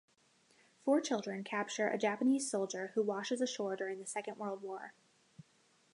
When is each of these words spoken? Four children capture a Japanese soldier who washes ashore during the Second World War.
Four 0.83 0.99
children 0.99 1.43
capture 1.43 1.87
a 1.87 1.95
Japanese 1.99 2.49
soldier 2.49 2.87
who 2.95 3.03
washes 3.03 3.39
ashore 3.39 3.75
during 3.75 3.99
the 3.99 4.07
Second 4.07 4.39
World 4.39 4.63
War. 4.63 4.95